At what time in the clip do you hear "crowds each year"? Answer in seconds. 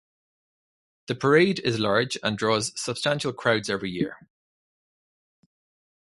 3.33-4.17